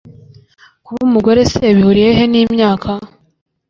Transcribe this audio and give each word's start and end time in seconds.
kuba 0.85 0.99
umugore 1.07 1.41
se 1.51 1.63
bihuriye 1.75 2.11
he 2.17 2.23
n’imyaka? 2.31 2.89